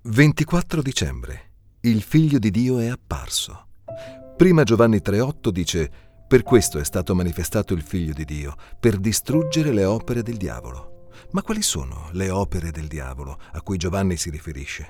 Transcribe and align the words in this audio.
24 0.00 0.80
dicembre. 0.80 1.50
Il 1.80 2.02
figlio 2.02 2.38
di 2.38 2.52
Dio 2.52 2.78
è 2.78 2.86
apparso. 2.86 3.66
Prima 4.36 4.62
Giovanni 4.62 4.98
3:8 4.98 5.48
dice: 5.50 5.90
Per 6.28 6.44
questo 6.44 6.78
è 6.78 6.84
stato 6.84 7.16
manifestato 7.16 7.74
il 7.74 7.82
figlio 7.82 8.12
di 8.12 8.24
Dio, 8.24 8.54
per 8.78 8.98
distruggere 8.98 9.72
le 9.72 9.84
opere 9.84 10.22
del 10.22 10.36
diavolo. 10.36 11.08
Ma 11.32 11.42
quali 11.42 11.62
sono 11.62 12.10
le 12.12 12.30
opere 12.30 12.70
del 12.70 12.86
diavolo 12.86 13.38
a 13.52 13.60
cui 13.60 13.76
Giovanni 13.76 14.16
si 14.16 14.30
riferisce? 14.30 14.86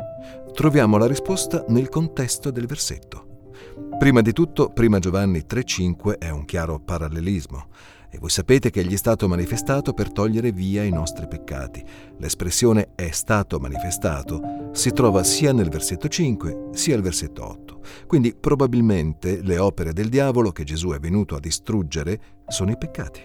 Troviamo 0.52 0.98
la 0.98 1.06
risposta 1.06 1.64
nel 1.68 1.88
contesto 1.88 2.50
del 2.50 2.66
versetto. 2.66 3.50
Prima 3.98 4.20
di 4.20 4.34
tutto, 4.34 4.68
prima 4.68 4.98
Giovanni 4.98 5.46
3:5 5.48 6.18
è 6.18 6.28
un 6.28 6.44
chiaro 6.44 6.80
parallelismo. 6.80 7.68
E 8.10 8.18
voi 8.18 8.30
sapete 8.30 8.70
che 8.70 8.80
egli 8.80 8.94
è 8.94 8.96
stato 8.96 9.28
manifestato 9.28 9.92
per 9.92 10.10
togliere 10.10 10.50
via 10.50 10.82
i 10.82 10.90
nostri 10.90 11.28
peccati. 11.28 11.84
L'espressione 12.18 12.90
è 12.94 13.10
stato 13.10 13.58
manifestato 13.58 14.70
si 14.72 14.92
trova 14.92 15.24
sia 15.24 15.52
nel 15.52 15.68
versetto 15.68 16.08
5 16.08 16.68
sia 16.72 16.94
nel 16.94 17.02
versetto 17.02 17.44
8. 17.44 17.80
Quindi 18.06 18.34
probabilmente 18.34 19.42
le 19.42 19.58
opere 19.58 19.92
del 19.92 20.08
diavolo 20.08 20.52
che 20.52 20.64
Gesù 20.64 20.90
è 20.90 20.98
venuto 20.98 21.34
a 21.34 21.40
distruggere 21.40 22.20
sono 22.46 22.70
i 22.70 22.78
peccati. 22.78 23.20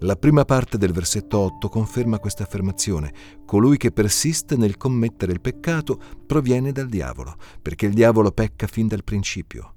La 0.00 0.16
prima 0.16 0.44
parte 0.44 0.78
del 0.78 0.92
versetto 0.92 1.38
8 1.38 1.68
conferma 1.68 2.18
questa 2.18 2.44
affermazione. 2.44 3.12
Colui 3.44 3.76
che 3.76 3.92
persiste 3.92 4.56
nel 4.56 4.76
commettere 4.76 5.32
il 5.32 5.40
peccato 5.40 5.98
proviene 6.24 6.72
dal 6.72 6.86
diavolo, 6.86 7.36
perché 7.60 7.86
il 7.86 7.92
diavolo 7.92 8.30
pecca 8.30 8.66
fin 8.66 8.86
dal 8.86 9.04
principio. 9.04 9.74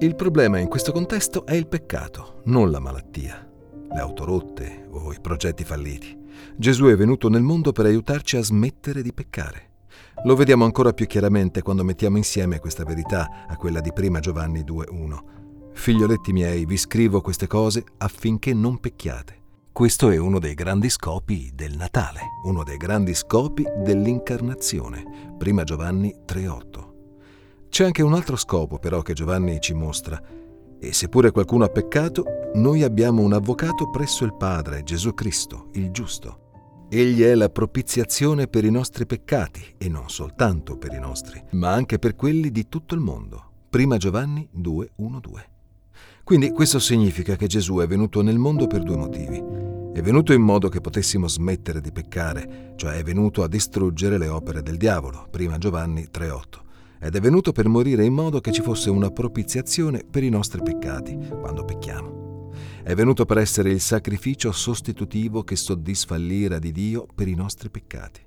Il 0.00 0.14
problema 0.14 0.58
in 0.58 0.68
questo 0.68 0.92
contesto 0.92 1.44
è 1.46 1.54
il 1.54 1.66
peccato, 1.66 2.42
non 2.44 2.70
la 2.70 2.78
malattia 2.78 3.47
le 3.92 4.00
auto 4.00 4.24
rotte 4.24 4.86
o 4.90 5.12
i 5.12 5.20
progetti 5.20 5.64
falliti. 5.64 6.16
Gesù 6.56 6.86
è 6.86 6.96
venuto 6.96 7.28
nel 7.28 7.42
mondo 7.42 7.72
per 7.72 7.86
aiutarci 7.86 8.36
a 8.36 8.42
smettere 8.42 9.02
di 9.02 9.12
peccare. 9.12 9.70
Lo 10.24 10.34
vediamo 10.34 10.64
ancora 10.64 10.92
più 10.92 11.06
chiaramente 11.06 11.62
quando 11.62 11.84
mettiamo 11.84 12.16
insieme 12.16 12.58
questa 12.58 12.84
verità 12.84 13.46
a 13.46 13.56
quella 13.56 13.80
di 13.80 13.92
prima 13.92 14.20
Giovanni 14.20 14.62
2.1. 14.62 15.18
Figlioletti 15.72 16.32
miei, 16.32 16.64
vi 16.64 16.76
scrivo 16.76 17.20
queste 17.20 17.46
cose 17.46 17.84
affinché 17.98 18.52
non 18.52 18.78
pecchiate. 18.78 19.36
Questo 19.70 20.10
è 20.10 20.16
uno 20.16 20.40
dei 20.40 20.54
grandi 20.54 20.90
scopi 20.90 21.52
del 21.54 21.76
Natale, 21.76 22.20
uno 22.42 22.64
dei 22.64 22.76
grandi 22.76 23.14
scopi 23.14 23.64
dell'incarnazione. 23.84 25.34
Prima 25.38 25.62
Giovanni 25.62 26.12
3.8. 26.26 26.86
C'è 27.68 27.84
anche 27.84 28.02
un 28.02 28.14
altro 28.14 28.34
scopo 28.34 28.80
però 28.80 29.02
che 29.02 29.12
Giovanni 29.12 29.60
ci 29.60 29.74
mostra, 29.74 30.20
e 30.80 30.92
seppure 30.92 31.30
qualcuno 31.30 31.62
ha 31.62 31.68
peccato, 31.68 32.24
noi 32.54 32.82
abbiamo 32.82 33.22
un 33.22 33.32
avvocato 33.32 33.90
presso 33.90 34.24
il 34.24 34.34
Padre, 34.34 34.82
Gesù 34.82 35.14
Cristo, 35.14 35.68
il 35.72 35.90
giusto. 35.90 36.86
Egli 36.88 37.22
è 37.22 37.34
la 37.34 37.50
propiziazione 37.50 38.48
per 38.48 38.64
i 38.64 38.70
nostri 38.70 39.06
peccati, 39.06 39.74
e 39.76 39.88
non 39.88 40.08
soltanto 40.08 40.78
per 40.78 40.92
i 40.92 40.98
nostri, 40.98 41.42
ma 41.52 41.72
anche 41.72 41.98
per 41.98 42.16
quelli 42.16 42.50
di 42.50 42.68
tutto 42.68 42.94
il 42.94 43.00
mondo. 43.00 43.50
Prima 43.68 43.98
Giovanni 43.98 44.48
2.1.2. 44.56 45.20
Quindi 46.24 46.50
questo 46.50 46.78
significa 46.78 47.36
che 47.36 47.46
Gesù 47.46 47.76
è 47.78 47.86
venuto 47.86 48.22
nel 48.22 48.38
mondo 48.38 48.66
per 48.66 48.82
due 48.82 48.96
motivi. 48.96 49.42
È 49.92 50.00
venuto 50.00 50.32
in 50.32 50.42
modo 50.42 50.68
che 50.68 50.80
potessimo 50.80 51.28
smettere 51.28 51.80
di 51.80 51.92
peccare, 51.92 52.72
cioè 52.76 52.94
è 52.94 53.02
venuto 53.02 53.42
a 53.42 53.48
distruggere 53.48 54.16
le 54.16 54.28
opere 54.28 54.62
del 54.62 54.76
diavolo, 54.76 55.26
prima 55.30 55.58
Giovanni 55.58 56.08
3.8 56.12 56.66
ed 57.00 57.14
è 57.14 57.20
venuto 57.20 57.52
per 57.52 57.68
morire 57.68 58.04
in 58.04 58.12
modo 58.12 58.40
che 58.40 58.52
ci 58.52 58.62
fosse 58.62 58.90
una 58.90 59.10
propiziazione 59.10 60.04
per 60.08 60.24
i 60.24 60.30
nostri 60.30 60.62
peccati 60.62 61.16
quando 61.40 61.64
pecchiamo. 61.64 62.17
È 62.88 62.94
venuto 62.94 63.26
per 63.26 63.36
essere 63.36 63.68
il 63.68 63.82
sacrificio 63.82 64.50
sostitutivo 64.50 65.44
che 65.44 65.56
soddisfa 65.56 66.16
l'ira 66.16 66.58
di 66.58 66.72
Dio 66.72 67.06
per 67.14 67.28
i 67.28 67.34
nostri 67.34 67.68
peccati. 67.68 68.24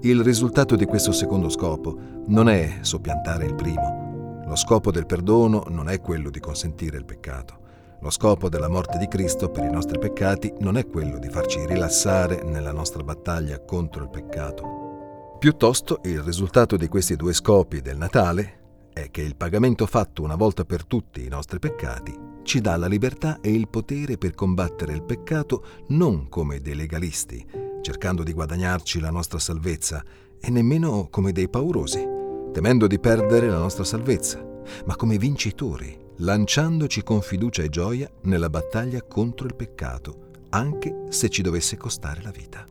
Il 0.00 0.24
risultato 0.24 0.74
di 0.74 0.86
questo 0.86 1.12
secondo 1.12 1.48
scopo 1.48 1.96
non 2.26 2.48
è 2.48 2.78
soppiantare 2.80 3.46
il 3.46 3.54
primo. 3.54 4.42
Lo 4.44 4.56
scopo 4.56 4.90
del 4.90 5.06
perdono 5.06 5.66
non 5.68 5.88
è 5.88 6.00
quello 6.00 6.30
di 6.30 6.40
consentire 6.40 6.96
il 6.96 7.04
peccato. 7.04 7.60
Lo 8.00 8.10
scopo 8.10 8.48
della 8.48 8.68
morte 8.68 8.98
di 8.98 9.06
Cristo 9.06 9.50
per 9.50 9.62
i 9.62 9.70
nostri 9.70 10.00
peccati 10.00 10.52
non 10.58 10.76
è 10.76 10.88
quello 10.88 11.20
di 11.20 11.28
farci 11.28 11.64
rilassare 11.64 12.42
nella 12.42 12.72
nostra 12.72 13.04
battaglia 13.04 13.60
contro 13.60 14.02
il 14.02 14.10
peccato, 14.10 15.36
Piuttosto 15.38 16.00
il 16.06 16.20
risultato 16.22 16.76
di 16.76 16.88
questi 16.88 17.14
due 17.14 17.32
scopi 17.32 17.80
del 17.80 17.98
Natale 17.98 18.88
è 18.92 19.12
che 19.12 19.22
il 19.22 19.36
pagamento 19.36 19.86
fatto 19.86 20.24
una 20.24 20.34
volta 20.34 20.64
per 20.64 20.84
tutti 20.86 21.24
i 21.24 21.28
nostri 21.28 21.60
peccati 21.60 22.31
ci 22.42 22.60
dà 22.60 22.76
la 22.76 22.86
libertà 22.86 23.40
e 23.40 23.52
il 23.52 23.68
potere 23.68 24.18
per 24.18 24.34
combattere 24.34 24.92
il 24.92 25.02
peccato 25.02 25.64
non 25.88 26.28
come 26.28 26.60
dei 26.60 26.74
legalisti, 26.74 27.44
cercando 27.80 28.22
di 28.22 28.32
guadagnarci 28.32 29.00
la 29.00 29.10
nostra 29.10 29.38
salvezza, 29.38 30.04
e 30.40 30.50
nemmeno 30.50 31.08
come 31.10 31.32
dei 31.32 31.48
paurosi, 31.48 32.04
temendo 32.52 32.86
di 32.86 32.98
perdere 32.98 33.48
la 33.48 33.58
nostra 33.58 33.84
salvezza, 33.84 34.44
ma 34.86 34.96
come 34.96 35.18
vincitori, 35.18 35.96
lanciandoci 36.18 37.02
con 37.02 37.20
fiducia 37.20 37.62
e 37.62 37.68
gioia 37.68 38.10
nella 38.22 38.50
battaglia 38.50 39.02
contro 39.02 39.46
il 39.46 39.54
peccato, 39.54 40.30
anche 40.50 41.06
se 41.08 41.28
ci 41.28 41.42
dovesse 41.42 41.76
costare 41.76 42.22
la 42.22 42.30
vita. 42.30 42.66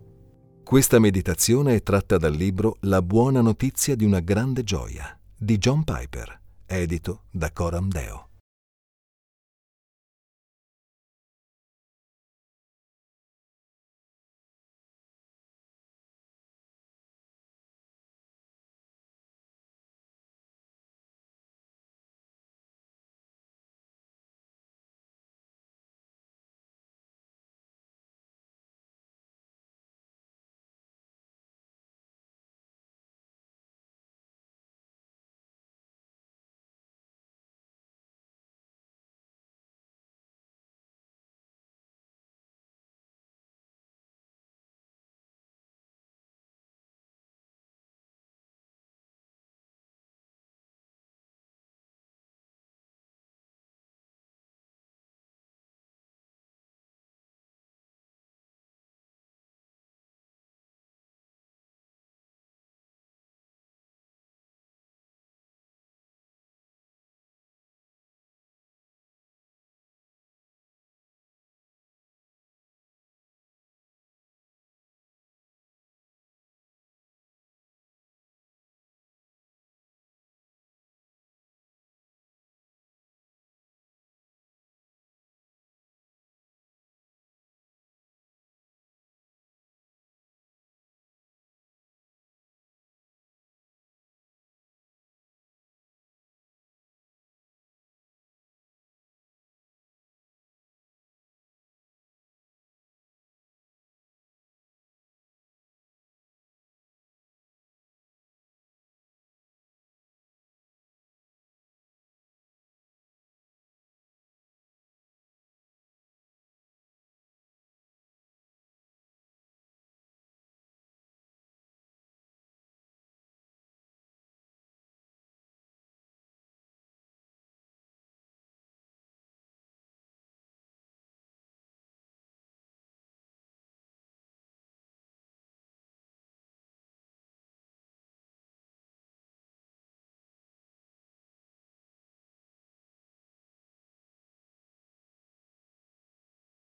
Questa 0.63 0.99
meditazione 0.99 1.75
è 1.75 1.83
tratta 1.83 2.17
dal 2.17 2.33
libro 2.33 2.77
La 2.81 3.01
buona 3.01 3.41
notizia 3.41 3.95
di 3.95 4.05
una 4.05 4.19
grande 4.19 4.63
gioia 4.63 5.17
di 5.37 5.57
John 5.57 5.83
Piper, 5.83 6.39
edito 6.65 7.23
da 7.31 7.51
Coram 7.51 7.89
Deo. 7.89 8.30